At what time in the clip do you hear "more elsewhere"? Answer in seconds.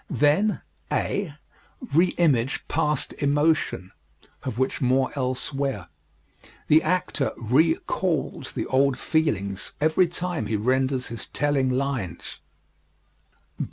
4.81-5.89